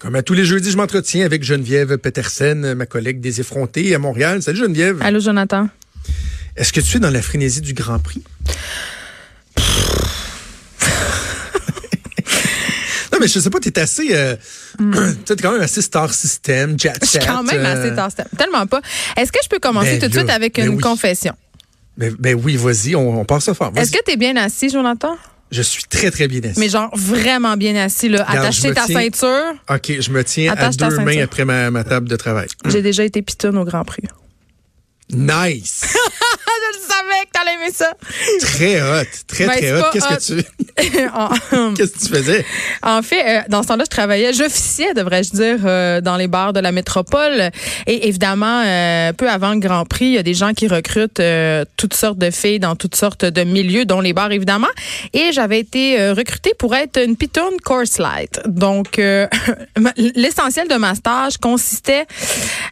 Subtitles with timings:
[0.00, 3.98] Comme à tous les jeudis, je m'entretiens avec Geneviève Petersen, ma collègue des effrontés à
[3.98, 4.42] Montréal.
[4.42, 4.98] Salut Geneviève.
[5.02, 5.68] Allô Jonathan.
[6.56, 8.24] Est-ce que tu es dans la frénésie du Grand Prix?
[13.12, 14.14] non, mais je sais pas, tu es assez.
[14.14, 14.36] Euh,
[15.26, 18.08] tu es quand même assez star system, jet Je suis quand même euh, assez star
[18.38, 18.80] Tellement pas.
[19.18, 20.80] Est-ce que je peux commencer Ben tout de suite avec ben une oui.
[20.80, 21.34] confession?
[21.98, 23.70] Ben, ben oui, vas-y, on, on passe ça fort.
[23.76, 25.18] Est-ce que tu es bien assis, Jonathan?
[25.50, 26.60] Je suis très, très bien assis.
[26.60, 28.24] Mais genre vraiment bien assis, là.
[28.24, 29.54] Regarde, Attaché ta tiens- ceinture.
[29.68, 32.46] OK, je me tiens Attache à deux mains après ma, ma table de travail.
[32.66, 34.04] J'ai déjà été pitonne au Grand Prix.
[35.12, 35.82] Nice!
[36.60, 37.92] je le savais que t'allais aimer ça.
[38.40, 39.84] très hot, très, Ben, très hot.
[39.92, 41.28] Qu'est-ce que tu en,
[41.74, 42.44] qu'est-ce que tu faisais?
[42.82, 46.52] en fait, euh, dans ce temps-là, je travaillais, j'officiais, devrais-je dire, euh, dans les bars
[46.52, 47.50] de la métropole.
[47.86, 51.20] Et évidemment, euh, peu avant le Grand Prix, il y a des gens qui recrutent
[51.20, 54.68] euh, toutes sortes de filles dans toutes sortes de milieux, dont les bars, évidemment.
[55.12, 58.40] Et j'avais été euh, recrutée pour être une pitoune course light.
[58.46, 59.26] Donc, euh,
[59.96, 62.06] l'essentiel de ma stage consistait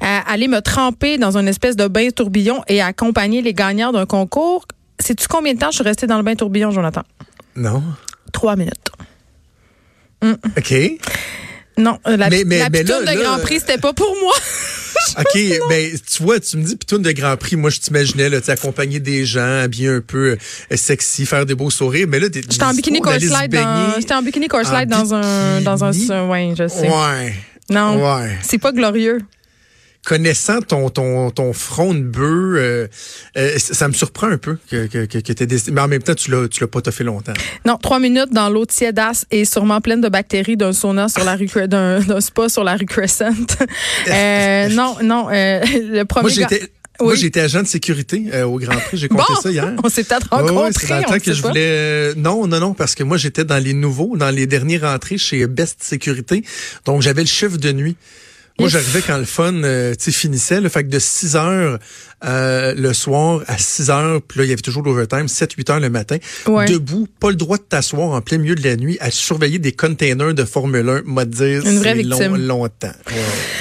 [0.00, 4.04] à aller me tremper dans une espèce de bain tourbillon et accompagner les gagnants d'un
[4.06, 4.66] concours.
[5.00, 7.02] Sais-tu combien de temps je suis restée dans le bain tourbillon, Jonathan?
[7.56, 7.82] Non.
[8.32, 8.90] Trois minutes.
[10.22, 10.74] OK.
[11.78, 13.92] Non, euh, la, Mais- mais- la mais pitoune là, de là, Grand Prix, c'était pas
[13.92, 14.34] pour moi.
[15.18, 18.38] OK, ben tu vois, tu me dis pitoune de Grand Prix, moi je t'imaginais là,
[18.48, 20.36] accompagner des gens, habiller un peu
[20.72, 24.22] euh, sexy, faire des beaux sourires, mais là J'étais en bikini light dans, j'étais en
[24.22, 26.88] bikini light dans un, dans un, ouais, je sais.
[26.90, 27.34] Ouais.
[27.70, 28.02] Non.
[28.02, 28.36] Ouais.
[28.42, 29.20] C'est pas glorieux.
[30.08, 32.86] Connaissant ton ton ton front de bœuf, euh,
[33.36, 36.30] euh, ça me surprend un peu que que que, que mais en même temps tu
[36.30, 37.34] l'as tu l'as pas fait longtemps.
[37.66, 41.36] Non, trois minutes dans l'eau tiédasse et sûrement pleine de bactéries d'un sauna sur la
[41.36, 43.32] rue, d'un, d'un spa sur la rue Crescent.
[44.08, 46.70] euh, non, non, le premier Moi j'étais
[47.00, 49.72] moi j'étais agent de sécurité euh, au Grand Prix, j'ai compté Bon, ça hier.
[49.84, 51.60] on s'est peut-être Ouais, ouais, rencontrés, ne que je voulais.
[51.60, 55.18] euh, Non, non, non, parce que moi j'étais dans les nouveaux, dans les derniers rentrées
[55.18, 56.44] chez Best Sécurité.
[56.84, 57.96] Donc j'avais le chef de nuit.
[58.58, 60.60] Moi, j'arrivais quand le fun euh, tu sais, finissait.
[60.60, 61.78] Le fait que de 6 heures
[62.24, 65.80] euh, le soir à 6 heures, puis là, il y avait toujours l'overtime, 7-8 heures
[65.80, 66.16] le matin,
[66.48, 66.64] Ouais.
[66.66, 69.70] debout, pas le droit de t'asseoir en plein milieu de la nuit à surveiller des
[69.70, 72.36] containers de Formule 1, m'a dire, Une vraie c'est long, victime.
[72.46, 72.90] longtemps.
[73.06, 73.14] Ouais.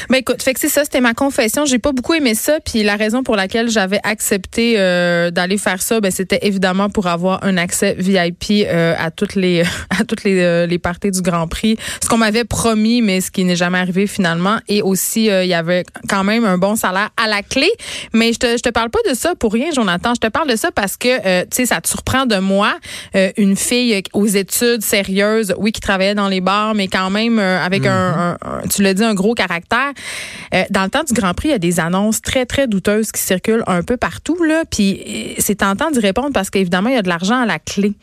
[0.09, 1.65] Ben écoute, fait que c'est ça, c'était ma confession.
[1.65, 5.81] J'ai pas beaucoup aimé ça, puis la raison pour laquelle j'avais accepté euh, d'aller faire
[5.81, 10.23] ça, ben c'était évidemment pour avoir un accès VIP euh, à toutes les à toutes
[10.23, 11.77] les euh, les parties du Grand Prix.
[12.01, 14.57] Ce qu'on m'avait promis, mais ce qui n'est jamais arrivé finalement.
[14.67, 17.69] Et aussi, euh, il y avait quand même un bon salaire à la clé.
[18.13, 20.13] Mais je te je te parle pas de ça pour rien, Jonathan.
[20.15, 22.73] Je te parle de ça parce que euh, tu sais, ça te surprend de moi,
[23.15, 27.39] euh, une fille aux études sérieuses, oui, qui travaillait dans les bars, mais quand même
[27.39, 29.91] avec un, un- un- tu l'as dit, un gros caractère.
[30.69, 33.21] Dans le temps du Grand Prix, il y a des annonces très, très douteuses qui
[33.21, 34.41] circulent un peu partout.
[34.43, 37.59] Là, puis c'est tentant d'y répondre parce qu'évidemment, il y a de l'argent à la
[37.59, 37.93] clé.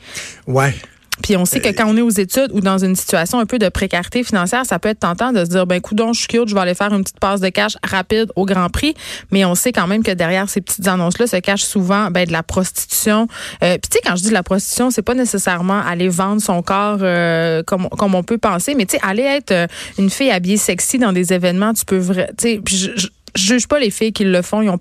[0.47, 0.75] Ouais.
[1.23, 3.59] Puis on sait que quand on est aux études ou dans une situation un peu
[3.59, 6.49] de précarité financière, ça peut être tentant de se dire, ben coudon, je suis cute,
[6.49, 8.95] je vais aller faire une petite passe de cash rapide au Grand Prix.
[9.31, 12.33] Mais on sait quand même que derrière ces petites annonces-là se cache souvent ben, de
[12.33, 13.29] la prostitution.
[13.63, 16.43] Euh, Puis tu sais, quand je dis de la prostitution, c'est pas nécessairement aller vendre
[16.43, 19.67] son corps euh, comme, comme on peut penser, mais tu sais, aller être euh,
[19.99, 23.79] une fille habillée sexy dans des événements, tu peux vrai, tu sais, je- juge pas
[23.79, 24.79] les filles qui le font, ils ont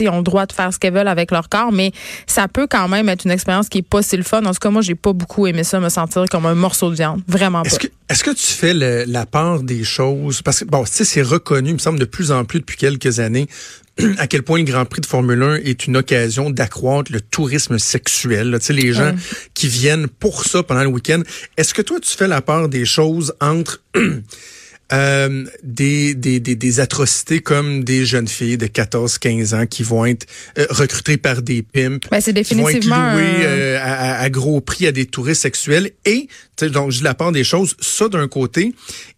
[0.00, 1.92] ils le droit de faire ce qu'elles veulent avec leur corps, mais
[2.26, 4.42] ça peut quand même être une expérience qui est pas si le fun.
[4.44, 6.94] En tout cas, moi, j'ai pas beaucoup aimé ça, me sentir comme un morceau de
[6.96, 7.68] viande, vraiment pas.
[8.10, 10.42] Est-ce que, tu fais le- la part des choses?
[10.42, 12.76] Parce que, bon, tu sais, c'est reconnu, il me semble, de plus en plus depuis
[12.76, 13.48] quelques années,
[14.18, 17.78] à quel point le Grand Prix de Formule 1 est une occasion d'accroître le tourisme
[17.78, 18.50] sexuel.
[18.50, 18.58] là.
[18.58, 19.12] Tu sais, les gens
[19.54, 21.20] qui viennent pour ça pendant le week-end.
[21.56, 23.82] Est-ce que toi, tu fais la part des choses entre...
[24.92, 30.06] euh, des, des, des, des atrocités comme des jeunes filles de 14-15 ans qui vont
[30.06, 30.26] être
[30.58, 34.86] euh, recrutées par des pimps, Ben, c'est qui vont être un- euh, à, gros prix
[34.86, 35.90] à des touristes sexuels.
[36.04, 36.28] Et,
[36.62, 38.72] donc, je la part des choses, ça d'un côté.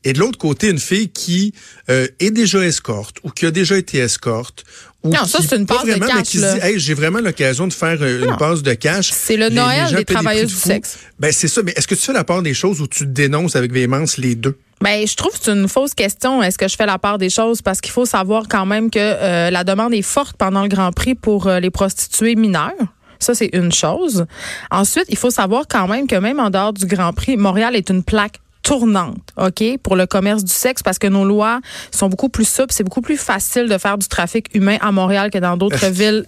[0.04, 1.54] Et de l'autre côté, une fille qui
[1.88, 4.64] est déjà escorte ou qui a déjà été escorte.
[5.02, 6.54] Ou Non, ça, qui- c'est une pas passe de vraiment, mais cash, qui se là.
[6.54, 9.10] dit, hey, j'ai vraiment l'occasion de faire euh, une passe de cash.
[9.14, 10.98] C'est le Les- Noël des travailleuses de du sexe.
[11.18, 11.62] Ben, c'est ça.
[11.62, 14.34] Mais est-ce que tu fais la part des choses où tu dénonces avec véhémence les
[14.34, 14.58] deux?
[14.82, 16.42] Ben, je trouve que c'est une fausse question.
[16.42, 17.60] Est-ce que je fais la part des choses?
[17.60, 20.90] Parce qu'il faut savoir quand même que euh, la demande est forte pendant le Grand
[20.92, 22.72] Prix pour euh, les prostituées mineures.
[23.18, 24.24] Ça, c'est une chose.
[24.70, 27.90] Ensuite, il faut savoir quand même que même en dehors du Grand Prix, Montréal est
[27.90, 31.60] une plaque tournante, OK, pour le commerce du sexe parce que nos lois
[31.90, 32.72] sont beaucoup plus souples.
[32.72, 36.24] C'est beaucoup plus facile de faire du trafic humain à Montréal que dans d'autres villes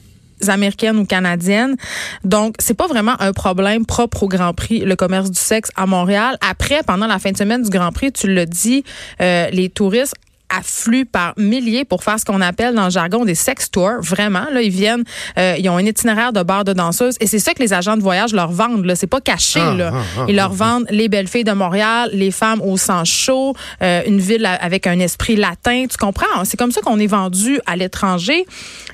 [0.49, 1.77] américaines ou canadiennes.
[2.25, 5.87] Donc, c'est pas vraiment un problème propre au Grand Prix, le commerce du sexe à
[5.87, 6.37] Montréal.
[6.41, 8.85] Après, pendant la fin de semaine du Grand Prix, tu l'as dit,
[9.21, 10.15] euh, les touristes
[10.57, 14.01] affluent par milliers pour faire ce qu'on appelle dans le jargon des sex tours.
[14.01, 15.05] Vraiment, là, ils viennent,
[15.39, 17.97] euh, ils ont un itinéraire de bar de danseuses et c'est ça que les agents
[17.97, 18.85] de voyage leur vendent.
[18.85, 19.61] Là, c'est pas caché.
[19.61, 19.91] Ah, là.
[19.95, 23.55] ah, ah, ils leur vendent les belles filles de Montréal, les femmes au sang chaud,
[23.83, 25.87] euh, une ville avec un esprit latin.
[25.89, 26.45] Tu comprends?
[26.45, 28.45] C'est comme ça qu'on est vendu à l'étranger.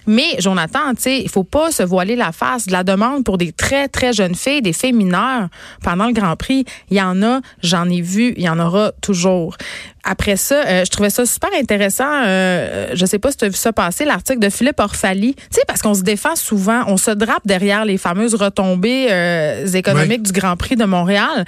[0.06, 3.38] Mais Jonathan, tu sais, il faut pas se voiler la face de la demande pour
[3.38, 5.48] des très très jeunes filles, des filles mineures
[5.82, 6.64] pendant le Grand Prix.
[6.90, 9.56] Il y en a, j'en ai vu, il y en aura toujours.
[10.04, 12.08] Après ça, euh, je trouvais ça super intéressant.
[12.26, 15.34] Euh, je sais pas si tu as vu ça passer, l'article de Philippe Orfali.
[15.34, 19.66] Tu sais, parce qu'on se défend souvent, on se drape derrière les fameuses retombées euh,
[19.66, 21.44] économiques du Grand Prix de Montréal.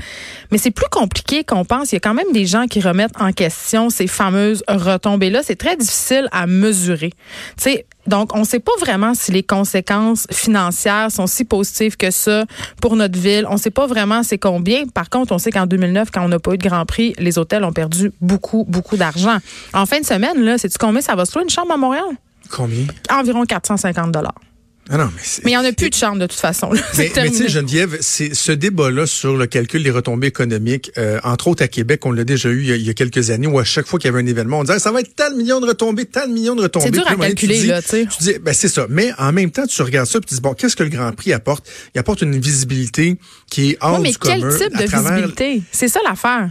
[0.51, 1.93] Mais c'est plus compliqué qu'on pense.
[1.93, 5.41] Il y a quand même des gens qui remettent en question ces fameuses retombées-là.
[5.45, 7.11] C'est très difficile à mesurer.
[7.57, 11.97] Tu sais, donc, on ne sait pas vraiment si les conséquences financières sont si positives
[11.97, 12.45] que ça
[12.83, 13.47] pour notre ville.
[13.49, 14.87] On ne sait pas vraiment c'est combien.
[14.87, 17.39] Par contre, on sait qu'en 2009, quand on n'a pas eu de Grand Prix, les
[17.39, 19.39] hôtels ont perdu beaucoup, beaucoup d'argent.
[19.73, 22.05] En fin de semaine, là, sais-tu combien ça va se louer une chambre à Montréal?
[22.51, 22.87] Combien?
[23.11, 24.11] Environ 450
[24.93, 25.09] ah non,
[25.45, 26.71] mais il n'y en a plus de chambre de toute façon.
[26.99, 31.47] mais, tu sais, Geneviève, c'est ce débat-là sur le calcul des retombées économiques, euh, entre
[31.47, 33.87] autres à Québec, on l'a déjà eu il y, a, quelques années, où à chaque
[33.87, 35.67] fois qu'il y avait un événement, on disait ça va être tant de millions de
[35.67, 36.87] retombées, tant de millions de retombées.
[36.87, 38.07] C'est dur à calculer, là, tu sais.
[38.07, 38.87] Tu dis, ben c'est ça.
[38.89, 41.13] Mais en même temps, tu regardes ça et tu dis, bon, qu'est-ce que le Grand
[41.13, 41.71] Prix apporte?
[41.95, 43.17] Il apporte une visibilité
[43.49, 44.59] qui est hors mais du quel commun.
[44.59, 45.63] type de visibilité?
[45.71, 46.51] C'est ça l'affaire.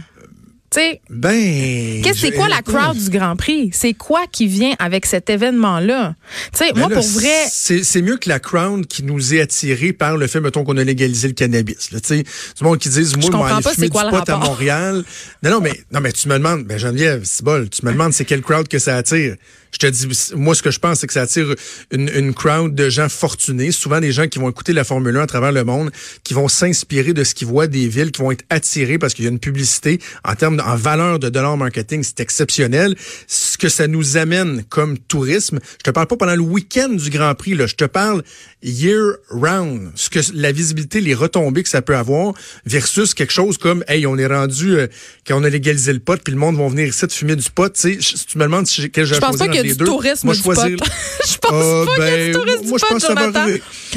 [0.70, 3.70] T'sais, ben, qu'est-ce c'est quoi la crowd du Grand Prix?
[3.72, 6.14] C'est quoi qui vient avec cet événement-là?
[6.52, 9.92] Tu sais, moi ben pour vrai, c'est mieux que la crowd qui nous est attirée
[9.92, 11.88] par le fait mettons qu'on a légalisé le cannabis.
[11.90, 15.02] Tu sais, du monde qui disent moi, je pas quoi pot à Montréal.
[15.42, 18.12] Non, non, mais non, mais tu me demandes, ben Geneviève, c'est bol, tu me demandes
[18.12, 19.34] c'est quelle crowd que ça attire.
[19.72, 21.54] Je te dis, moi, ce que je pense, c'est que ça attire
[21.90, 25.22] une, une crowd de gens fortunés, souvent des gens qui vont écouter la Formule 1
[25.22, 25.90] à travers le monde,
[26.24, 29.24] qui vont s'inspirer de ce qu'ils voient des villes, qui vont être attirés parce qu'il
[29.24, 32.96] y a une publicité en termes, en valeur de dollars marketing, c'est exceptionnel.
[33.26, 37.10] Ce que ça nous amène comme tourisme, je te parle pas pendant le week-end du
[37.10, 38.22] Grand Prix, là, je te parle
[38.62, 42.34] year round, ce que la visibilité, les retombées que ça peut avoir,
[42.66, 44.86] versus quelque chose comme, hey, on est rendu euh,
[45.26, 47.50] quand on a légalisé le pot, puis le monde va venir ici de fumer du
[47.50, 47.72] pot.
[47.72, 50.26] Tu sais, tu me demandes si, quel je pense pas qu'il y a du tourisme
[50.26, 50.54] moi, du pot.
[50.54, 53.46] je pense ah, pas qu'il y a du ben, tourisme moi, du pot, Jonathan.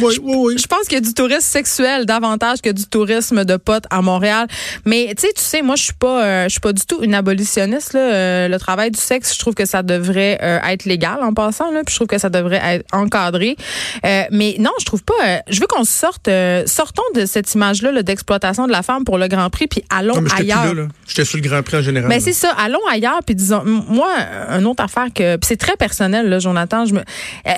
[0.01, 0.57] Oui, oui, oui.
[0.57, 4.01] Je pense qu'il y a du tourisme sexuel davantage que du tourisme de pot à
[4.01, 4.47] Montréal.
[4.85, 7.01] Mais tu sais, tu sais, moi, je suis pas, euh, je suis pas du tout
[7.01, 7.93] une abolitionniste.
[7.93, 7.99] Là.
[7.99, 11.71] Euh, le travail du sexe, je trouve que ça devrait euh, être légal en passant.
[11.71, 13.55] Là, puis je trouve que ça devrait être encadré.
[14.03, 15.41] mais non, je trouve pas.
[15.49, 16.29] je veux qu'on sorte,
[16.65, 20.29] sortons de cette image-là d'exploitation de la femme pour le Grand Prix, puis allons non,
[20.35, 20.73] ailleurs.
[21.07, 22.09] J'étais sur le Grand Prix en général.
[22.09, 24.09] Mais ben, c'est ça, allons ailleurs, puis disons, moi,
[24.49, 26.85] une autre affaire que, c'est très personnel, là, Jonathan.
[26.85, 27.01] Je me,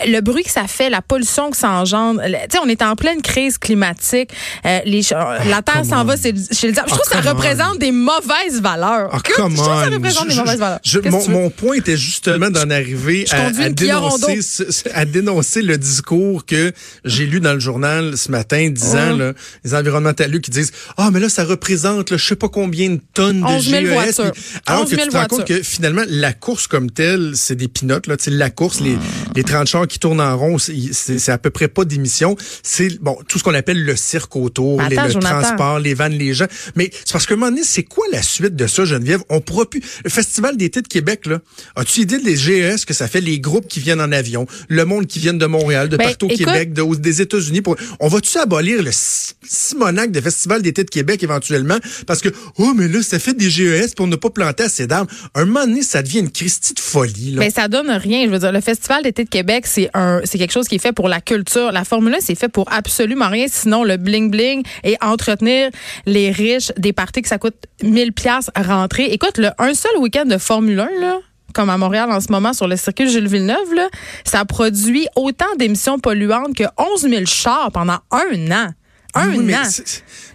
[0.07, 2.21] le bruit que ça fait, la pollution que ça engendre.
[2.25, 4.31] Tu sais, on est en pleine crise climatique.
[4.63, 6.89] les, ah, la terre s'en va chez le diable.
[6.89, 9.21] Je trouve que ça représente des mauvaises valeurs.
[9.35, 9.63] Comment?
[9.63, 10.79] ça représente des mauvaises valeurs.
[11.05, 14.39] mon, mon, point était justement d'en arriver à, à, dénoncer,
[14.93, 16.73] à dénoncer le discours que
[17.05, 19.31] j'ai lu dans le journal ce matin disant, là,
[19.63, 22.99] les environnementalistes qui disent, ah, mais là, ça représente, là, je sais pas combien de
[23.13, 24.21] tonnes de GES.
[24.65, 28.07] alors que tu te rends compte que finalement, la course comme telle, c'est des pinottes,
[28.07, 28.15] là.
[28.27, 28.97] la course, les,
[29.35, 32.35] les 30 chars qui tournent en rond, c'est à peu près pas d'émissions.
[32.63, 36.33] C'est, bon, tout ce qu'on appelle le cirque autour, les, le transport, les vannes, les
[36.33, 36.47] gens.
[36.75, 39.21] Mais c'est parce que un moment donné, c'est quoi la suite de ça, Geneviève?
[39.29, 39.81] On pourra plus.
[40.03, 41.39] Le Festival d'été de Québec, là,
[41.75, 45.05] as-tu idée des GES que ça fait les groupes qui viennent en avion, le monde
[45.05, 47.61] qui vient de Montréal, de ben, partout au Québec, de, des États-Unis?
[47.61, 47.75] Pour...
[47.99, 51.77] On va-tu abolir le Simonac de Festival d'été de Québec éventuellement?
[52.07, 55.11] Parce que, oh, mais là, ça fait des GES pour ne pas planter assez d'arbres.
[55.35, 57.31] Un moment donné, ça devient une Christie de folie.
[57.31, 57.49] Là.
[57.49, 58.25] Ça donne rien.
[58.25, 59.89] Je veux dire, le Festival d'été de Québec, c'est
[60.37, 61.71] quelque chose qui est fait pour la culture.
[61.71, 65.69] La Formule 1, c'est fait pour absolument rien, sinon le bling-bling et entretenir
[66.05, 69.05] les riches des parties que ça coûte 1000 pièces à rentrer.
[69.05, 71.19] Écoute, le, un seul week-end de Formule 1, là,
[71.53, 73.57] comme à Montréal en ce moment sur le circuit Gilles Villeneuve,
[74.23, 78.69] ça produit autant d'émissions polluantes que 11 000 chars pendant un an.
[79.15, 79.43] Un an.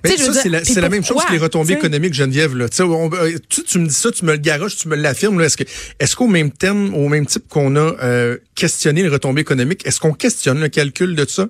[0.02, 2.56] Mais ça, c'est la, même chose que les retombées économiques, Geneviève.
[2.56, 2.66] Là.
[2.80, 5.40] Euh, tu, tu me dis ça, tu me le garoches, tu me l'affirmes.
[5.40, 5.64] Est-ce que,
[5.98, 10.00] est-ce qu'au même terme, au même type qu'on a euh, questionné les retombées économiques, est-ce
[10.00, 11.48] qu'on questionne le calcul de ça?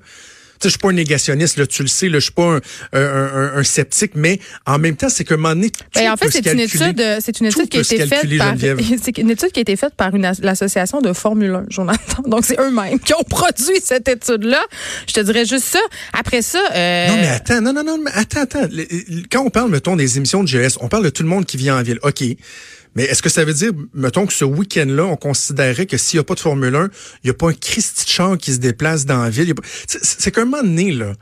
[0.64, 2.58] Je suis pas un négationniste, là, tu le sais, là, je suis pas
[2.92, 6.16] un, un, un, sceptique, mais en même temps, c'est que un moment donné, ben, en
[6.16, 8.54] fait, c'est une étude, c'est une étude qui a été faite par,
[9.02, 12.22] c'est une étude qui a été faite par une l'association de Formule 1, Jonathan.
[12.26, 14.62] Donc c'est eux-mêmes qui ont produit cette étude-là.
[15.06, 15.80] Je te dirais juste ça.
[16.12, 17.08] Après ça, euh...
[17.08, 18.68] non mais attends, non non non, mais attends attends.
[19.30, 21.56] Quand on parle mettons des émissions de GS, on parle de tout le monde qui
[21.56, 21.98] vient en ville.
[22.02, 22.22] Ok.
[22.97, 26.20] Mais est-ce que ça veut dire, mettons que ce week-end-là, on considérait que s'il n'y
[26.23, 26.90] a pas de Formule 1,
[27.23, 29.54] il n'y a pas un Christy char qui se déplace dans la ville?
[29.87, 31.14] C'est qu'un moment donné, là,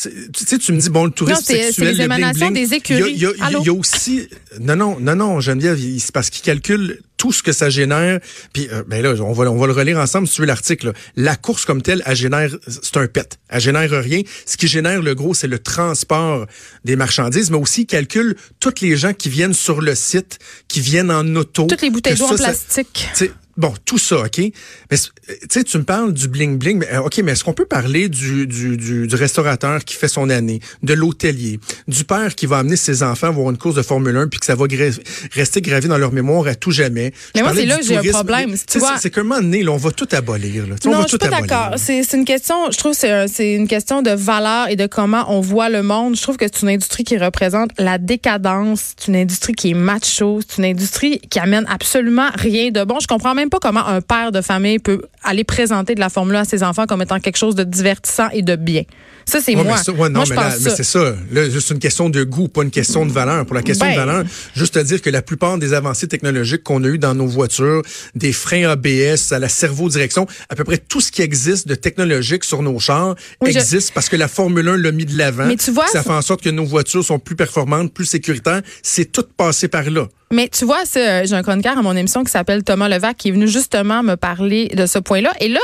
[0.00, 3.12] Tu sais, tu me dis, bon, le tourisme non, c'est, sexuel, les émanations des écuries.
[3.12, 3.28] Y, y
[3.60, 4.28] il y a, aussi...
[4.60, 8.20] Non, non, non, non, Geneviève, c'est parce qu'ils calculent tout ce que ça génère.
[8.52, 10.92] Puis, euh, ben là, on va, on va le relire ensemble si tu veux l'article.
[11.16, 12.50] La course comme telle, elle génère...
[12.66, 13.38] C'est un pet.
[13.48, 14.20] Elle génère rien.
[14.44, 16.44] Ce qui génère le gros, c'est le transport
[16.84, 20.38] des marchandises, mais aussi ils calculent toutes les gens qui viennent sur le site,
[20.68, 21.66] qui viennent en auto.
[21.66, 23.08] Toutes les bouteilles d'eau en plastique.
[23.14, 23.24] Ça,
[23.56, 24.38] Bon, tout ça, OK.
[24.38, 25.10] Mais tu
[25.48, 28.76] sais, tu me parles du bling-bling, mais OK, mais est-ce qu'on peut parler du, du,
[28.76, 33.02] du, du, restaurateur qui fait son année, de l'hôtelier, du père qui va amener ses
[33.02, 34.86] enfants voir une course de Formule 1 puis que ça va gra
[35.32, 37.12] rester gravé dans leur mémoire à tout jamais?
[37.34, 38.54] Mais moi, c'est là que j'ai un problème.
[38.66, 40.66] C'est qu'un moment donné, là, on va tout abolir.
[40.66, 40.74] Là.
[40.84, 41.74] Non, on va je suis pas d'accord.
[41.76, 45.40] C'est une question, je trouve que c'est une question de valeur et de comment on
[45.40, 46.16] voit le monde.
[46.16, 49.74] Je trouve que c'est une industrie qui représente la décadence, c'est une industrie qui est
[49.74, 52.98] macho, c'est une industrie qui amène absolument rien de bon.
[53.00, 56.36] Je comprends même pas comment un père de famille peut aller présenter de la Formule
[56.36, 58.82] 1 à ses enfants comme étant quelque chose de divertissant et de bien.
[59.26, 59.64] Ça, c'est moi.
[59.64, 61.14] Mais ouais, non, moi, je mais, pense mais c'est ça.
[61.32, 63.46] Là, juste une question de goût, pas une question de valeur.
[63.46, 66.62] Pour la question ben, de valeur, juste à dire que la plupart des avancées technologiques
[66.62, 67.82] qu'on a eues dans nos voitures,
[68.14, 72.44] des freins ABS, à la cerveau-direction, à peu près tout ce qui existe de technologique
[72.44, 73.92] sur nos chars oui, existe je...
[73.94, 75.46] parce que la Formule 1 l'a mis de l'avant.
[75.46, 78.62] Mais tu vois, ça fait en sorte que nos voitures sont plus performantes, plus sécuritaires.
[78.82, 80.06] C'est tout passé par là.
[80.34, 83.32] Mais tu vois, j'ai un chroniqueur à mon émission qui s'appelle Thomas Levac qui est
[83.32, 85.32] venu justement me parler de ce point-là.
[85.40, 85.60] Et là,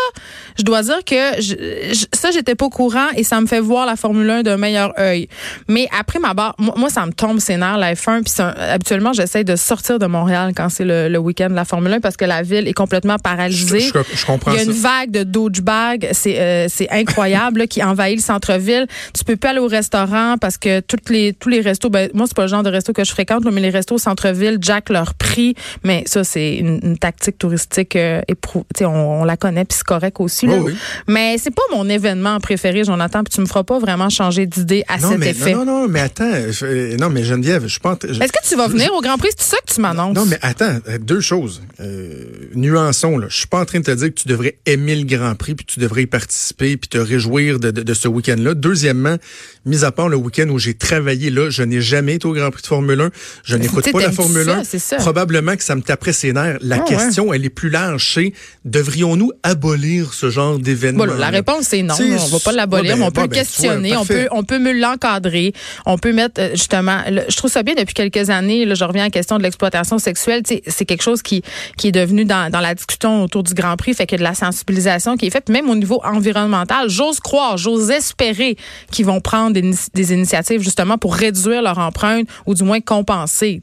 [0.59, 1.55] je dois dire que je,
[1.93, 4.57] je, ça, j'étais pas au courant et ça me fait voir la Formule 1 d'un
[4.57, 5.29] meilleur œil.
[5.69, 8.23] Mais après ma barre, moi, ça me tombe scénar la F1.
[8.23, 11.93] Puis habituellement, j'essaie de sortir de Montréal quand c'est le, le week-end de la Formule
[11.95, 13.81] 1 parce que la ville est complètement paralysée.
[13.81, 14.89] Je, je, comprends Il y a une ça.
[14.89, 18.87] vague de douchebag, c'est euh, incroyable, là, qui envahit le centre-ville.
[19.15, 22.27] Tu peux pas aller au restaurant parce que toutes les tous les restos, ben moi
[22.27, 24.91] c'est pas le genre de resto que je fréquente, mais les restos au centre-ville, Jack
[24.91, 25.55] leur prix.
[25.85, 29.87] Mais ça c'est une, une, tactique touristique euh, éprou on, on la connaît puis c'est
[29.87, 30.47] correct aussi.
[30.47, 30.55] Là.
[30.61, 30.75] Oh oui.
[31.09, 33.25] Mais c'est pas mon événement préféré, Jonathan.
[33.25, 35.55] Puis tu me feras pas vraiment changer d'idée à non, cet mais, effet.
[35.55, 36.31] Non, non, non, mais attends.
[36.51, 37.99] Je, non, mais Geneviève, je pense.
[38.05, 39.31] Est-ce que tu vas venir au Grand Prix?
[39.37, 40.15] C'est ça que tu m'annonces?
[40.15, 41.63] Non, mais attends, deux choses.
[41.81, 43.27] Euh, nuançons, là.
[43.29, 45.55] Je suis pas en train de te dire que tu devrais aimer le Grand Prix,
[45.55, 48.55] puis tu devrais y participer, puis te réjouir de, de, de ce week-end-là.
[48.55, 49.17] Deuxièmement,
[49.65, 52.51] mis à part le week-end où j'ai travaillé là, je n'ai jamais été au Grand
[52.51, 53.11] Prix de Formule 1.
[53.45, 54.65] Je n'écoute pas la Formule ça, 1.
[54.79, 54.97] Ça.
[54.97, 56.59] Probablement que ça me taperait ses nerfs.
[56.61, 57.37] La Ah, question, ouais.
[57.37, 58.13] elle est plus large.
[58.15, 58.33] C'est
[58.65, 61.07] devrions-nous abolir ce genre d'événement?
[61.07, 61.95] Bon, la réponse c'est non.
[61.99, 64.59] On va pas l'abolir, mais on peut ben, le questionner, ouais, on peut, on peut
[64.59, 65.53] me l'encadrer,
[65.87, 67.01] on peut mettre euh, justement.
[67.09, 68.65] Le, je trouve ça bien depuis quelques années.
[68.65, 70.43] Là, je reviens à la question de l'exploitation sexuelle.
[70.45, 71.43] C'est quelque chose qui
[71.77, 74.35] qui est devenu dans, dans la discussion autour du Grand Prix, fait que de la
[74.35, 76.89] sensibilisation qui est faite, même au niveau environnemental.
[76.89, 78.57] J'ose croire, j'ose espérer
[78.91, 83.63] qu'ils vont prendre des, des, initiatives justement pour réduire leur empreinte ou du moins compenser.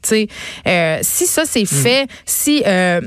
[0.66, 2.08] Euh, si ça c'est fait, mm.
[2.26, 3.00] si euh,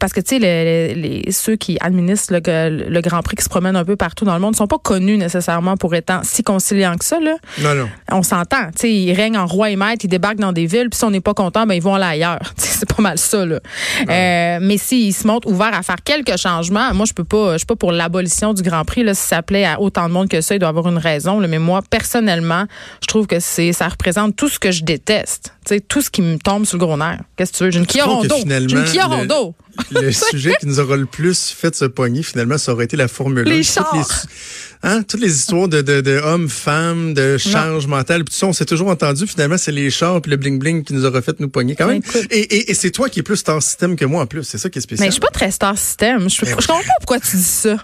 [0.00, 3.48] parce que tu sais les, les, ceux qui administrent le, le Grand Prix qui se
[3.48, 6.96] promènent un peu partout dans le monde sont pas connus nécessairement pour étant si conciliants
[6.96, 7.20] que ça.
[7.20, 7.36] Là.
[7.60, 7.88] Non, non.
[8.10, 8.68] On s'entend.
[8.82, 11.20] Ils règnent en roi et maître, ils débarquent dans des villes, puis si on n'est
[11.20, 12.52] pas content, ben ils vont aller ailleurs.
[12.56, 13.44] c'est pas mal ça.
[13.44, 13.60] Là.
[14.08, 17.58] Euh, mais s'ils se montrent ouverts à faire quelques changements, moi je peux pas, je
[17.58, 19.04] suis pas pour l'abolition du Grand Prix.
[19.04, 21.40] Là, si ça plaît à autant de monde que ça, il doit avoir une raison.
[21.40, 21.48] Là.
[21.48, 22.66] Mais moi, personnellement,
[23.00, 25.54] je trouve que c'est, ça représente tout ce que je déteste.
[25.88, 27.20] Tout ce qui me tombe sur le gros nerf.
[27.36, 27.70] Qu'est-ce que tu veux?
[27.70, 28.34] J'ai une Kia Rondo.
[28.44, 29.54] J'ai une Kia Rondo.
[29.90, 33.08] Le, sujet qui nous aura le plus fait se pogner, finalement, ça aurait été la
[33.08, 33.50] Formule 1.
[33.50, 33.90] Les chars.
[33.90, 37.96] Toutes les, hein, toutes les histoires de, de, de hommes, femmes, de charge non.
[37.96, 40.84] mentale, puis tout ça, on s'est toujours entendu, finalement, c'est les chars puis le bling-bling
[40.84, 42.02] qui nous aura fait nous pogner quand même.
[42.30, 44.58] Et, et, et c'est toi qui es plus star system que moi en plus, c'est
[44.58, 45.06] ça qui est spécial.
[45.06, 46.28] Mais je suis pas très star system.
[46.28, 47.76] Je, je comprends pas pourquoi tu dis ça.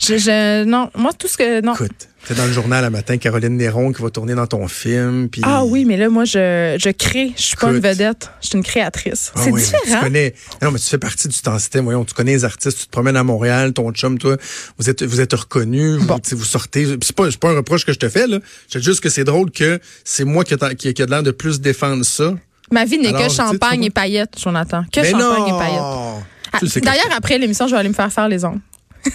[0.00, 1.60] Je, je, non, moi, tout ce que.
[1.60, 1.74] Non.
[1.74, 5.28] Écoute, c'est dans le journal à matin, Caroline Néron qui va tourner dans ton film.
[5.30, 5.42] Puis...
[5.44, 7.32] Ah oui, mais là, moi, je, je crée.
[7.36, 8.30] Je suis pas une vedette.
[8.42, 9.32] Je suis une créatrice.
[9.34, 9.98] Ah c'est oui, différent.
[10.00, 11.84] Tu connais, non, mais tu fais partie du temps système.
[11.84, 14.36] Voyons, tu connais les artistes, tu te promènes à Montréal, ton chum, toi,
[14.78, 16.20] vous êtes, vous êtes reconnus, vous, bon.
[16.32, 16.86] vous sortez.
[17.02, 18.38] C'est pas, pas un reproche que je te fais, là.
[18.72, 21.22] Je dis juste que c'est drôle que c'est moi qui a, qui, a de l'air
[21.22, 22.34] de plus défendre ça.
[22.70, 24.84] Ma vie n'est que champagne et paillettes, Jonathan.
[24.92, 25.56] Que mais champagne non!
[25.56, 26.84] et paillettes.
[26.84, 28.60] D'ailleurs, après l'émission, je vais aller me faire faire les ongles.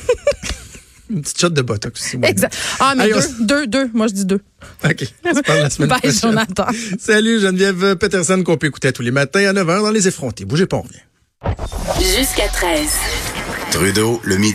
[1.09, 2.17] Une petite shot de botox aussi.
[2.17, 2.29] Moi.
[2.29, 2.55] Exact.
[2.79, 3.43] Ah, mais Allez, deux, on...
[3.45, 3.89] deux, deux.
[3.93, 4.41] Moi, je dis deux.
[4.83, 5.05] OK.
[5.24, 6.19] On se parle la semaine Bye, prochaine.
[6.19, 6.65] Jonathan.
[7.00, 10.45] Salut, Geneviève Peterson, qu'on peut écouter tous les matins à 9h dans Les Effrontés.
[10.45, 11.55] Bougez pas, on revient.
[12.17, 12.89] Jusqu'à 13.
[13.71, 14.43] Trudeau, le midi.